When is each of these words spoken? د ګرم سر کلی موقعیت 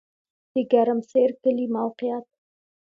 د 0.53 0.55
ګرم 0.71 0.99
سر 1.09 1.29
کلی 1.41 1.65
موقعیت 1.75 2.25